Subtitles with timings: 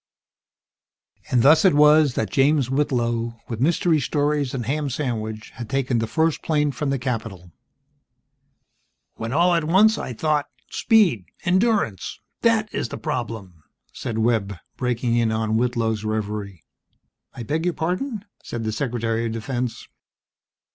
[1.29, 5.99] And thus it was that James Whitlow, with mystery stories and ham sandwich, had taken
[5.99, 7.51] the first plane from the Capitol..."...
[9.17, 11.25] when all at once, I thought: Speed!
[11.45, 12.19] Endurance!
[12.41, 16.63] That is the problem!" said Webb, breaking in on Whitlow's reverie.
[17.35, 19.87] "I beg your pardon?" said the Secretary of Defense.